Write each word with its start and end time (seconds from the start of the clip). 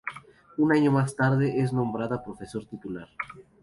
Un 0.57 0.71
año 0.71 0.91
más 0.91 1.15
tarde 1.15 1.61
es 1.61 1.71
nombrada 1.71 2.23
profesora 2.23 2.65
titular. 2.67 3.07